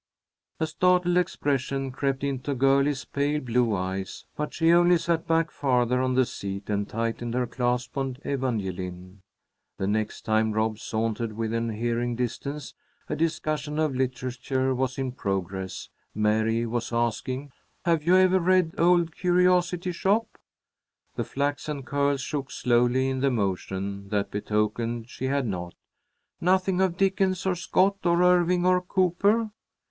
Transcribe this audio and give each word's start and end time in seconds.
A 0.59 0.65
startled 0.65 1.15
expression 1.15 1.91
crept 1.91 2.23
into 2.23 2.55
Girlie's 2.55 3.05
pale 3.05 3.39
blue 3.39 3.75
eyes, 3.75 4.25
but 4.35 4.51
she 4.51 4.71
only 4.71 4.97
sat 4.97 5.27
back 5.27 5.51
farther 5.51 6.01
on 6.01 6.15
the 6.15 6.25
seat 6.25 6.71
and 6.71 6.89
tightened 6.89 7.35
her 7.35 7.45
clasp 7.45 7.95
on 7.99 8.17
Evangeline. 8.25 9.21
The 9.77 9.85
next 9.85 10.23
time 10.23 10.53
Rob 10.53 10.79
sauntered 10.79 11.33
within 11.33 11.69
hearing 11.69 12.15
distance, 12.15 12.73
a 13.09 13.15
discussion 13.15 13.77
of 13.77 13.95
literature 13.95 14.73
was 14.73 14.97
in 14.97 15.11
progress, 15.11 15.89
Mary 16.15 16.65
was 16.65 16.91
asking: 16.91 17.51
"Have 17.85 18.03
you 18.03 18.15
ever 18.15 18.39
read 18.39 18.73
'Old 18.79 19.15
Curiosity 19.15 19.91
Shop?'" 19.91 20.35
The 21.13 21.23
flaxen 21.23 21.83
curls 21.83 22.21
shook 22.21 22.49
slowly 22.49 23.07
in 23.07 23.19
the 23.19 23.29
motion 23.29 24.09
that 24.09 24.31
betokened 24.31 25.11
she 25.11 25.25
had 25.25 25.45
not. 25.45 25.75
"Nothing 26.41 26.81
of 26.81 26.97
Dickens 26.97 27.45
or 27.45 27.53
Scott 27.53 27.97
or 28.03 28.23
Irving 28.23 28.65
or 28.65 28.81
Cooper?" 28.81 29.51